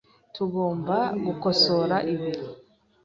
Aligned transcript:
Tugomba 0.35 0.97
gukosora 1.25 1.95
ibi. 2.13 2.31